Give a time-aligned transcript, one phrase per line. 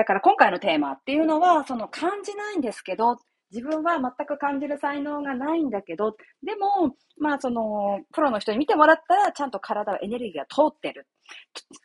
[0.00, 3.18] だから今回のテーマっていうのは、その感じないんですけど、
[3.52, 11.06] 自分は全く感じる才能がないんだけど、でも、まあその、プロの人に見てもらったら、ちゃんと体はエネルギーが通ってる。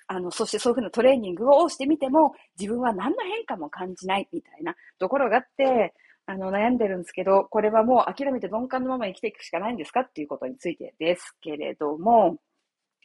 [0.07, 5.93] あの、そしてそういうふうなトレーニングをしてみても、自分は何の変化も感じないみたいなところがあって、
[6.25, 12.37] あの、悩んでるんですけど、これはもう諦めて鈍感のまま生きていくしかないんですかっていうことについてですけれども、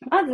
[0.08, 0.32] まず、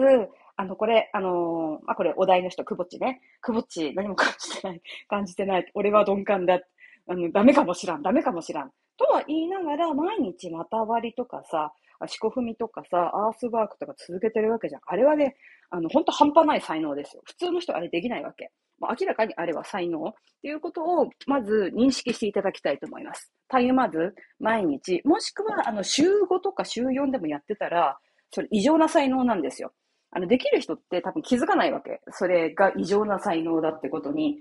[0.57, 3.21] あの、これ、あのー、あ、これ、お題の人、くぼっちね。
[3.43, 4.83] くぼっち、何も感じてない。
[5.09, 5.71] 感じてない。
[5.75, 6.61] 俺は鈍感だ。
[7.09, 8.03] あの、ダメかもしらん。
[8.03, 8.73] ダメかもしらん。
[8.97, 11.73] とは言いながら、毎日また割りとかさ、
[12.07, 14.81] 四股踏みとかさ、アースワークとか続けてるわけじゃん。
[14.87, 15.37] あれはね、
[15.71, 17.23] あの、ほんと半端ない才能ですよ。
[17.27, 18.51] 普通の人あれできないわけ。
[18.79, 20.13] まあ、明らかにあれは才能っ
[20.43, 23.33] ていうことを、まず認識していただきたいと思います。
[23.49, 27.99] たゆまず、毎日、もしくは、あの、週5とか週4でもやってたら、
[28.31, 29.73] それ異常な才能なんですよ。
[30.11, 32.01] あの、できる人って多分気づかないわけ。
[32.11, 34.39] それが異常な才能だってことに。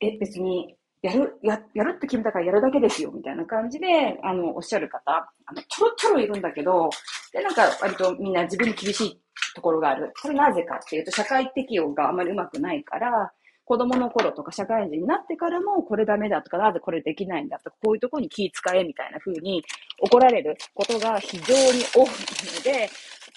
[0.00, 5.00] え、別に、やる、や、やるって決めたからやるだけですよ、みたいな感じで、あの、おっしゃる方、
[5.46, 6.90] あの、ちょろちょろいるんだけど、
[7.32, 9.20] で、なんか割とみんな自分に厳しい
[9.54, 10.12] ところがある。
[10.16, 13.32] それなぜかっていうと、社会適応があまりうまくないから、
[13.64, 19.62] 子供の頃とか社会人になってからも、これダメだとか、なぜこれできないんだとか、こういうところに気使えみたいな風に
[20.00, 22.88] 怒られることが非常に多いので、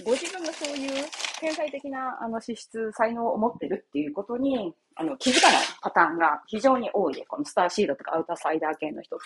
[0.03, 1.05] ご自分がそういう
[1.39, 9.25] 天才的なあの資質、才能を持ってるっていうことにあの気づかないパターンが非常に多いで、このスターシードとかアウターサイダー系の人って。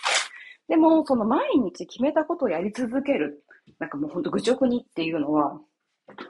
[0.68, 3.44] でも、その毎日決めたことをやり続ける、
[3.78, 5.60] なんかもうほんと愚直にっていうのは、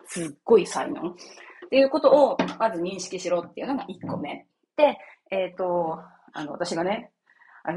[0.06, 1.11] すっごい才能。
[1.11, 1.15] っ
[1.71, 4.47] ていうことを、まず認識しろっていうのが1個目。
[4.77, 4.98] で、
[5.31, 5.98] えっ、ー、と、
[6.33, 7.11] あの、私がね、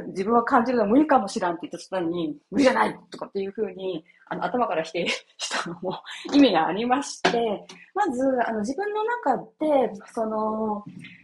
[0.08, 6.02] 自分は感じるのは無理かもしらんって言った途端に、無理じゃないとかっていうふうに、あの、頭から否定 したのも
[6.34, 10.84] 意味がありまして、まず、あの、自分の中で、その、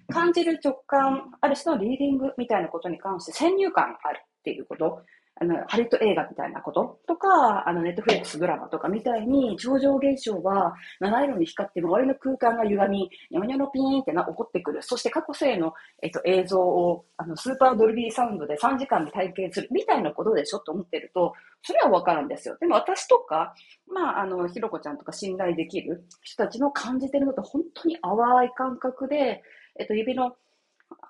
[0.09, 5.01] 感じる直感、ある種のリーディングみたいなことに関して先入観があるっていうこと。
[5.37, 14.81] あの、ハリウッド映画みたいなこととか、あの、ネットフリックスドラマとかみたいに、超常現象は七色に光って周りの空間が歪み、ニャニャのピーンってな起こってくる。
[14.81, 21.33] そして過去性の、えっと、映像を、あの、スーパードルビーサウンドで3時間で体験するみたいなことでしょと思ってると、
[21.63, 22.55] それはわかるんですよ。
[22.61, 23.53] でも私とか、
[23.87, 29.43] まあ、あの、ひろこちゃんとか信頼できる人たちの感じてるのと本当に淡い感覚で、
[29.77, 30.37] えっと、指の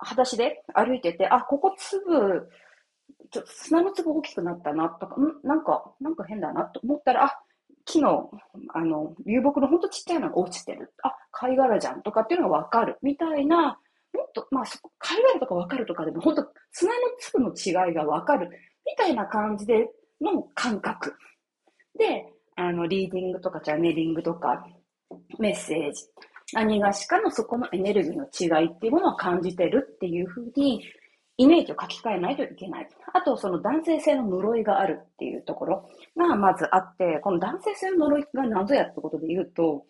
[0.00, 2.48] 裸足で歩いてて、あ、ここ粒、
[3.30, 5.46] ちょっと砂の粒大きくなったなとか、ん？
[5.46, 7.40] なんか、なんか変だなと思ったら、あ、
[7.84, 8.30] 木の、
[8.74, 10.92] あの、流木のほんとちっちゃいのが落ちてる。
[11.02, 12.98] あ、貝殻じゃんとかっていうのがわかる。
[13.02, 13.78] みたいな、
[14.12, 14.64] もっと、まあ、
[14.98, 18.48] 貝殻とかわかるとかでも、本当砂の粒の違いがわかる。
[18.48, 19.88] みたいな感じで
[20.20, 21.14] の感覚。
[21.98, 22.26] で、
[22.56, 24.66] あの、リーディングとかチャネリングとか、
[25.38, 26.04] メッセージ。
[26.52, 30.82] 何がしかのそこのエネルギーの違いっていうものを感じてるっていうふうに
[31.38, 32.88] イメージを書き換えないといけない。
[33.12, 39.84] あと、その男性性の呪いがあるっていうところがまずあって、この男性性の呪いが何ぞやってことで言うと、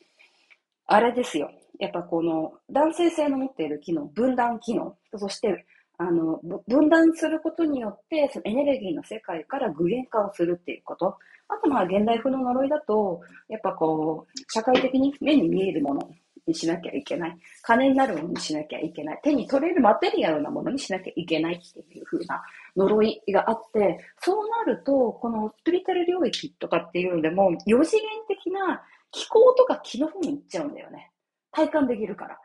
[0.87, 1.51] あれですよ。
[1.79, 5.67] やっぱこの男性性の持っている機能、分断機能、そして
[5.99, 11.17] あの分断することによって、そのエネルギーの世界から具現化をするっていうこと。
[11.49, 16.11] あとまあ現代風の呪いだと、やっぱこう、社会的に目に見えるもの、
[16.47, 17.37] にしなきゃいけない。
[17.63, 19.21] 金になるものにしなきゃいけない。
[19.23, 22.43] 手に取れるマテリアルなものにしなきゃいけないっていう風な
[22.77, 31.11] 呪いがあって、そうなると、このスピリタル領域とかっていうのでも、4次元的な気候とか気の方に行っちゃうんだよね。
[31.53, 32.39] 体感できるから。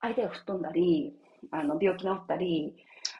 [0.00, 1.14] 相手が吹っ飛んだり、
[1.50, 2.74] あの、病気治ったり、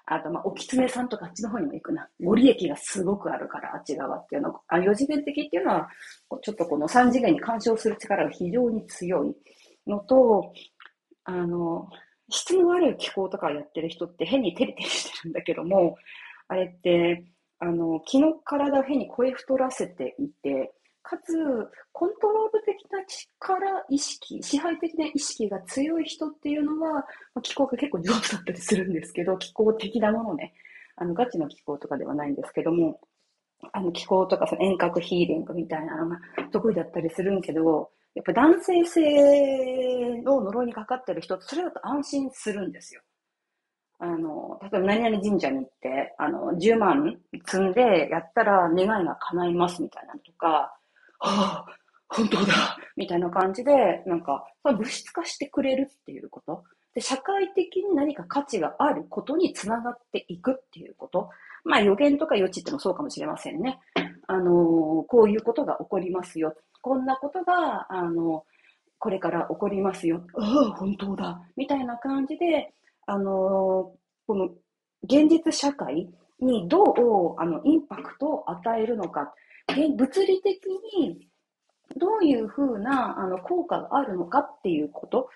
[0.06, 2.09] あと、まあ、お狐さんとかあっちの方にも行くな。
[2.23, 5.89] ご利益がすごくあるから、あっち側っていうのは、あ4次元的っていうのは、
[6.43, 9.35] ちょっとこの3次元に干渉する力が非常に強い。
[9.87, 10.53] のと、
[11.25, 11.89] あの、
[12.31, 15.97] 質の悪い気候とかやってる人って変にテリテリしてるんだけども、
[16.49, 17.25] あれって、
[17.59, 21.34] あの、気の体を変に声太らせていて、かつ、
[21.93, 27.05] コントロール的な力、意識、支配的な意識が強い人っていうのは、
[27.43, 30.55] 気候が結構上手だったりするんですけど、気候的なものね。
[30.97, 33.00] あの、ガチの気候とかではないんですけども、
[33.73, 36.20] あの、気候とかその遠隔ヒーリングみたいなのが
[36.53, 43.02] 得意だったりするんけど、やっぱ男性性の呪いにかかってる人って、それだと安心するんですよ。
[43.99, 50.76] あの、例えば何々神社に行って、あの、10万積んでやったら願いが叶いますみたいなのとか、は
[51.19, 51.66] あ、
[52.08, 56.64] 本当だみたいな感じで、なんか、物質化してくれるっていうこと。
[56.94, 61.31] で、社会的に何か価値があることにつながっていくっていうこと。
[61.64, 63.81] まあ予言とか予知ってもそうかもしれませんね。
[64.34, 66.54] あの、こういうことが起こりますよ。
[66.82, 68.44] こんなことが、あの、
[68.98, 70.26] これから起こりますよ。
[70.34, 71.40] ああ、本当だ。
[71.56, 72.72] みたいな感じで、
[73.06, 73.92] あの、
[74.26, 74.46] この
[75.04, 76.08] 現実社会
[76.40, 79.32] にどうあのインパクトを与えるのか、
[79.69, 80.66] 物理的
[80.98, 81.28] に
[81.96, 85.28] どういうふうなあの効果があるのかっていうこと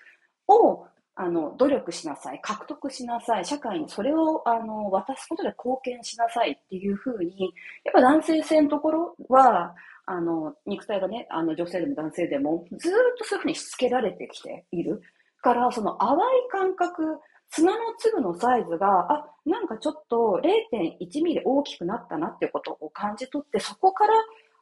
[0.47, 0.85] を
[1.21, 9.75] あの努力しなさい、獲得しなさい、社会にそれをあの渡すことで貢献しなさいっていうふうに、やっぱ男性性のところは、
[10.05, 15.01] あの肉体がね、あの女性でも男性でもずっとそういうふうにしつけられてきている。
[15.41, 16.19] から、その淡い
[16.49, 17.19] 感覚、
[17.49, 20.39] 砂の粒のサイズが、あ、なんかちょっと
[20.71, 24.13] 0.1ミリ大きくなったなっていうことを感じ取って、そこから、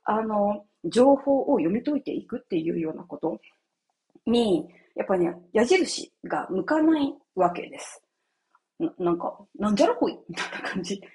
[0.05, 3.39] あの、情報を読み解いていくっていうようなこと
[4.25, 8.01] に、やっぱね、矢印が向かないわけです。
[8.79, 10.99] ななんか、なんじゃらほいみたいな感じ。
[10.99, 11.07] た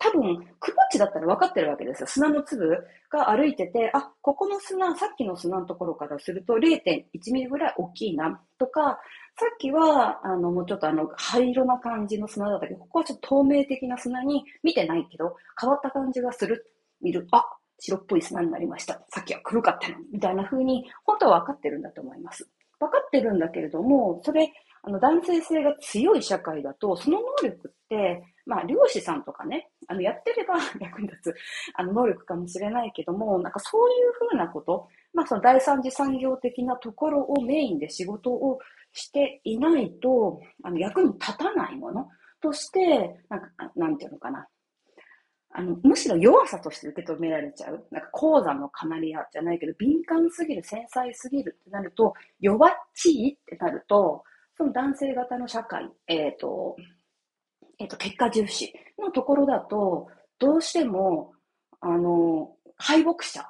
[0.00, 2.06] 多分、くぼっちだったら分かってるわけですよ。
[2.06, 2.76] 砂の粒
[3.10, 8.98] が歩いてて、あ、ここの砂、さっきの砂のところからすると0.1ミリぐらい大きいな、とか、
[9.38, 16.66] さっきは、あの、もうちょっとあの、灰色な感じの砂だったけど、ここはちょっと透明的な砂に見てないけど、変わった感じがする。
[17.00, 17.28] 見る。
[17.30, 17.44] あ、
[17.78, 19.04] 白っぽい砂になりました。
[19.10, 19.96] さっきは黒かったの。
[20.12, 22.48] みたいな風に、本当は分かってるんだと思います。
[22.80, 24.52] 分かってるんだけれども、それ、
[24.82, 31.34] あの、男性性が強い社会だと、その能力って、まあ、漁師さんとかね、あの、やってれば 役に立つ、
[31.74, 38.58] あの、能力かもしれないけども、なんかそういうふうなこと、まあ、その第三次産業的なところをメインで仕事を
[38.92, 42.08] していないと、あの、役に立たないもの
[42.40, 44.46] として、なんか、なんていうのかな。
[45.50, 47.86] あの、むしろ弱さとして受け止められちゃう。
[47.90, 54.22] なんか、鉱山のカナリアじゃないけど、敏感すぎる、繊細すぎるってなると、弱っちいってなると、
[54.56, 56.76] その男性型の社会、えっ、ー、と、
[57.78, 60.08] えっ、ー、と、結果重視のところだと、
[60.38, 61.32] どうしても、
[61.80, 63.48] あの、敗北者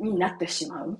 [0.00, 0.96] になってしまうっ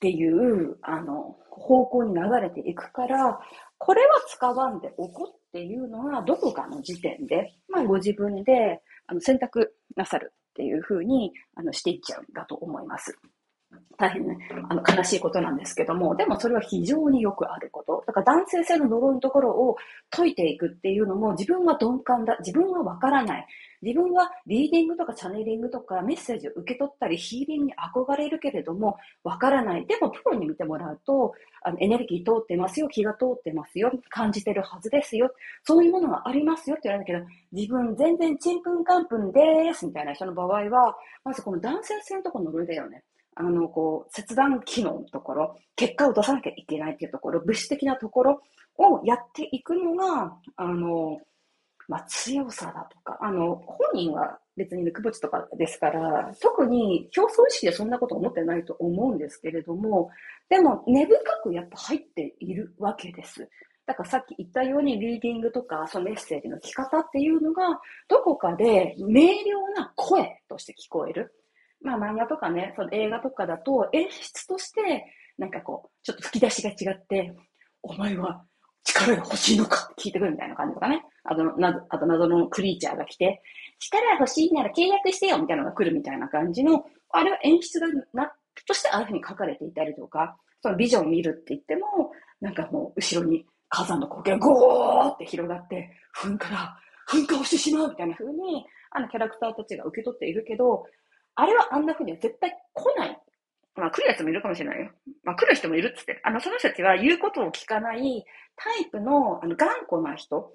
[0.00, 3.40] ていう、あの、方向に流れていくから、
[3.78, 13.18] これは使わんでおこっていうのは、どこかの時点で、まあ、ご自分であの選択なさるっていうふうにあのしていっちゃうんだと思います。
[13.98, 18.04] 大変ね、あの、悲しいことなんですけども、でもそれは非常によくあること。
[18.06, 19.76] だから男性性の呪いのところを
[20.10, 23.46] 解いていくっていうのも、自分は鈍感だ、自分はわからない。
[23.82, 29.86] 自分はリーディングとかチャネリングとかメッセージを受け取ったり、ヒーリングに憧れるけれども、わからない。
[29.86, 35.30] でも、プロに見てもらうと、あのエネルギー通ってますよ、気が通ってますよ、感じてるはずですよ、
[35.64, 43.02] そういうものがありますよって言われるけど、自分全然ちんぷんかんぷんですみたいな人の場合は、まずこの男性性のところの呪いだよね。
[43.40, 48.42] あの、こう、切断機能のところ、結果を出さなきゃいけないっていうところ、物質的なところ
[48.76, 51.20] をやっていくのが、あの、
[51.88, 60.10] まあ、強さだとか、あの、本人は別にくぼちとかですから、特に表層意識でそんなこと思ってないと思うんですけれども、
[60.50, 63.48] でも根深くやっぱ入っているわけです。
[63.86, 69.34] だからさっき言ったようにリーディングとかそのメッセージの聞き方っていうのがどこかで明瞭
[69.74, 71.34] な声として聞こえる。
[71.80, 75.06] まあ漫画とかね、その映画とかだと演出として、
[75.38, 77.34] なんかこう、ちょっと吹き出しが違って、
[77.82, 78.44] お前は
[78.88, 81.04] 力が欲しいのか聞いてくるみたいな感じとかね。
[81.24, 83.42] あと、なあと謎のクリーチャーが来て、
[83.78, 88.32] 力が欲しいなら契約してよみたいなのが来るみたいな感じの、あれは演出がな、
[88.66, 96.78] としてああいうふうに書かれていたりとか、そのビジョンを見るって言っても、なんかもう後ろに火山の光景がゴーって広がって、噴火だ
[97.10, 100.84] 噴火をしてしまうみたいな風に、あのキャラクターたちが受け取っているけど、
[101.34, 103.22] あれはあんな風には絶対来ない。
[103.78, 104.90] まあ来るやつもいるかもしれないよ。
[105.24, 106.20] まあ来る人もいるっつって。
[106.24, 108.24] あの、その人たちは言うことを聞かない
[108.56, 110.52] タイプの、あの、頑固な人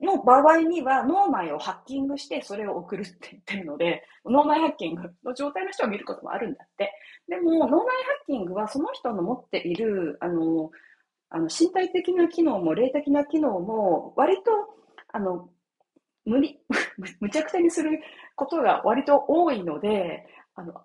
[0.00, 6.92] の場合には、脳内をハッキングしてそれを送るって言ってるので、脳内ハッキングの状態の人を見ることもあるんだって。
[7.28, 7.78] でも、脳内ハ
[8.24, 10.70] ッキングはその人の持っている、あの、
[11.30, 14.42] あの身体的な機能も霊的な機能も、割と、
[15.08, 15.48] あの、
[16.24, 16.60] 無理、
[17.20, 18.00] むちゃくちゃにする
[18.36, 20.84] ことが割と多いので、あの、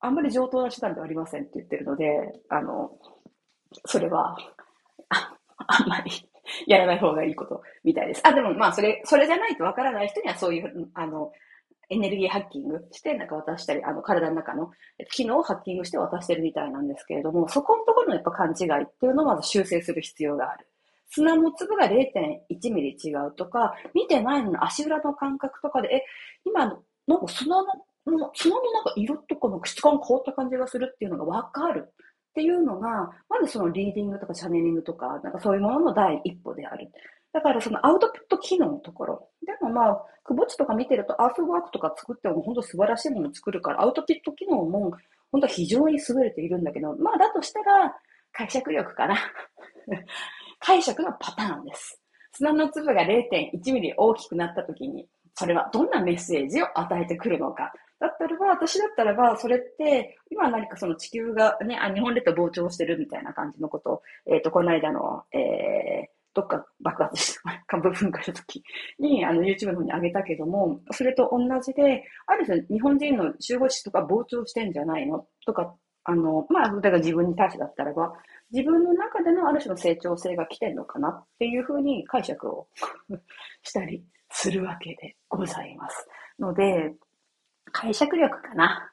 [0.00, 2.06] あんまり上等な手段ではありませんって言ってるので、
[2.48, 2.90] あの、
[3.86, 4.36] それは、
[5.08, 5.36] あ
[5.66, 6.10] あんまり
[6.66, 8.22] やらない方がいいことみたいです。
[8.24, 11.32] あ、でもまあ、それ、それじゃないとわからない人にはそういう、あの、
[11.90, 14.70] エネルギーハッキングして、なんか渡したり、あの、体の中の
[15.10, 20.66] 機能をハッキングして渡してるみたいなんですけれども、そこのところのやっぱ勘違いっていうのをまず修正する必要がある。
[21.10, 26.04] 砂の粒が0.1ミリ違うとか、見てないのの足裏の感覚とかで、え、
[26.44, 26.66] 今、
[27.06, 27.66] なんか砂の、
[28.06, 31.92] もう砂のなんか色とかの質感変わった感じがするっていうのがわかるっ
[32.34, 36.90] ていうのが、まずそのリーディングとかチャネリングとか、なんかそういうものの第一歩である。
[37.32, 39.28] だからそのアウトプット機能のところ。
[39.46, 44.92] でもまあ、くぼちとか見てるとアースワークとか作っても本当素晴らしいもの作るから、アウトプット機能も
[45.30, 47.94] 本当非常に優れているんだけど、まあだとしたら
[48.32, 49.16] 解釈力かな。
[50.60, 52.00] 解釈のパターンです。
[52.32, 57.72] 砂の粒が0.1ミリ大きくなった時に、それはどんなメッセージを与えてくるのか。
[58.04, 68.62] だったらば、私だったらば、それって、今何かその地球がね、あ、日本列島膨張してるみたいな感じのことを、えっ、ー、と、この間の、えー、どっか爆発した、株噴火した時
[68.98, 75.26] に、あの、YouTube の方に上げたけども、それと同じで、ある種日本人の集合地とか膨張してんじゃないの？
[75.46, 78.12] とか、あの、まあ、だから自分に対してだったらば、
[78.52, 81.08] 自分の中でのある種の成長性が来てんのかな？
[81.08, 82.68] っていうふうに解釈を
[83.62, 86.06] したりするわけでございます。
[86.38, 86.92] ので、
[87.74, 88.90] 解釈力かな。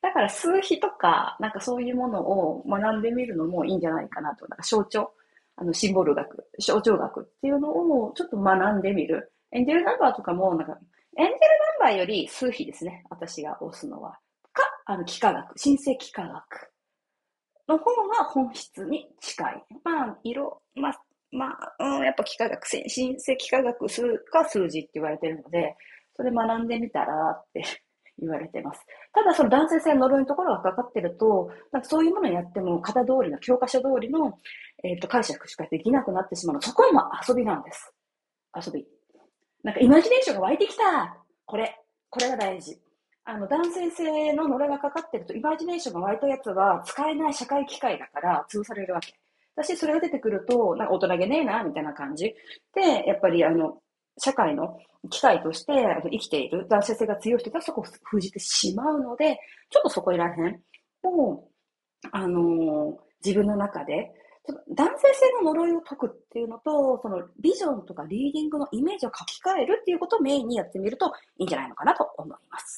[0.00, 4.48] だから数比とか、なんかそういうものを学んでみるのもいいんじゃないかなと。
[4.48, 5.12] なんか象徴、
[5.56, 9.32] あの、シンボル学、象徴学っていうのをちょっと学んでみる。
[9.52, 10.78] エンジェルナンバーとかも、なんか、
[11.18, 11.38] エンジェル
[11.80, 13.04] ナンバーより数比ですね。
[13.10, 14.18] 私が押すのは。
[14.52, 16.72] か、あの、幾何学、新世幾何学
[17.68, 19.64] の方が本質に近い。
[19.84, 21.46] まあ、色、まあ、ま
[21.78, 25.76] あ、うん、やっぱ幾何学、新世幾何学数か数字って言われてるので、
[26.16, 27.62] それ学んでみたらって
[28.18, 28.80] 言われてます。
[29.12, 34.38] ただその男性性の呪いのところがかかってると、なんかそういうものをやっても型通りの、教科書通りの、
[34.84, 36.62] えっ、ー、と解釈しかできなくなってしまうの。
[36.62, 37.92] そこも遊びなんです。
[38.54, 38.86] 遊び。
[39.62, 41.16] なんかイマジネーションが湧いてきた
[41.46, 41.78] これ、
[42.10, 42.78] これが大事。
[43.24, 49.14] あの、男性性の呪いがかかってると、イマジネーションが湧いたやつは使えない社会機械だから潰されるわけ。
[49.54, 52.34] 私、それが出てくると、なんか大人げねえな、みたいな感じ。
[52.74, 53.78] で、やっぱりあの、
[54.18, 54.78] 社会の
[55.10, 55.72] 機会として
[56.10, 59.38] 生きている男性性が強い人がそこを封じてしまうので、
[59.70, 60.56] ちょっとそこら辺
[61.04, 61.48] を、
[62.12, 64.12] あのー、自分の中で、
[64.74, 71.06] 男性性の呪いを解くっていうのと、そのビジョンとかリーディングのイメージを書き換えるっていうことをメインにやってみると
[71.38, 72.72] いいんじゃないのかなと思います。